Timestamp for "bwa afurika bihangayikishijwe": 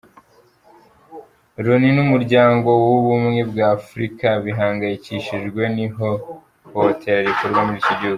3.49-5.61